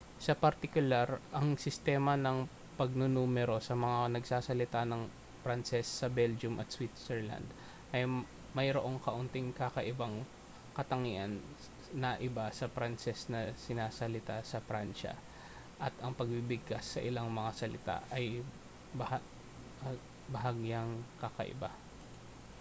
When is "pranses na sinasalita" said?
12.75-14.37